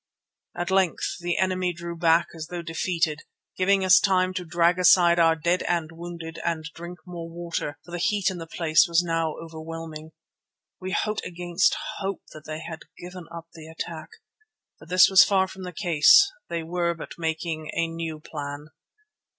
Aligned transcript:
At 0.57 0.71
length 0.71 1.17
the 1.19 1.37
enemy 1.37 1.73
drew 1.73 1.95
back 1.95 2.29
as 2.35 2.47
though 2.47 2.63
defeated, 2.63 3.19
giving 3.55 3.85
us 3.85 3.99
time 3.99 4.33
to 4.33 4.43
drag 4.43 4.79
aside 4.79 5.19
our 5.19 5.35
dead 5.35 5.61
and 5.67 5.91
wounded 5.91 6.39
and 6.43 6.63
drink 6.73 6.97
more 7.05 7.29
water, 7.29 7.77
for 7.85 7.91
the 7.91 7.99
heat 7.99 8.31
in 8.31 8.39
the 8.39 8.47
place 8.47 8.87
was 8.87 9.03
now 9.03 9.35
overwhelming. 9.35 10.13
We 10.79 10.89
hoped 10.89 11.23
against 11.23 11.77
hope 11.99 12.23
that 12.33 12.45
they 12.45 12.61
had 12.61 12.79
given 12.97 13.27
up 13.31 13.49
the 13.53 13.67
attack. 13.67 14.09
But 14.79 14.89
this 14.89 15.07
was 15.07 15.23
far 15.23 15.47
from 15.47 15.65
the 15.65 15.71
case; 15.71 16.31
they 16.49 16.63
were 16.63 16.95
but 16.95 17.19
making 17.19 17.69
a 17.75 17.85
new 17.85 18.19
plan. 18.19 18.69